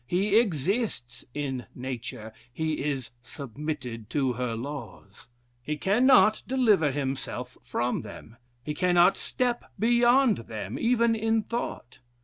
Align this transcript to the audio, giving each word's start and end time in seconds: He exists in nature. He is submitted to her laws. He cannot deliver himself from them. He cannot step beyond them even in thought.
He 0.07 0.39
exists 0.39 1.25
in 1.31 1.67
nature. 1.75 2.33
He 2.51 2.83
is 2.83 3.11
submitted 3.21 4.09
to 4.09 4.33
her 4.33 4.55
laws. 4.55 5.29
He 5.61 5.77
cannot 5.77 6.41
deliver 6.47 6.89
himself 6.89 7.55
from 7.61 8.01
them. 8.01 8.37
He 8.63 8.73
cannot 8.73 9.15
step 9.15 9.63
beyond 9.77 10.37
them 10.49 10.79
even 10.79 11.13
in 11.15 11.43
thought. 11.43 11.99